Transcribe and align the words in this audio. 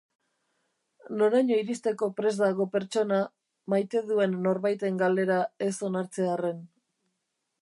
Noraino 1.19 1.59
iristeko 1.63 2.09
prest 2.21 2.41
dago 2.45 2.67
pertsona 2.77 3.21
maite 3.75 4.05
duen 4.11 4.37
norbaiten 4.49 5.01
galera 5.07 5.41
ez 5.71 5.73
onartzearren? 5.91 6.71